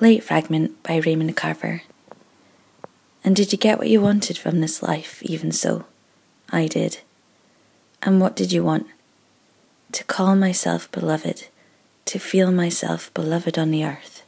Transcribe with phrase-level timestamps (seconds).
[0.00, 1.82] Late Fragment by Raymond Carver.
[3.22, 5.84] And did you get what you wanted from this life, even so?
[6.50, 6.98] I did.
[8.02, 8.86] And what did you want?
[9.92, 11.48] To call myself beloved,
[12.06, 14.21] to feel myself beloved on the earth.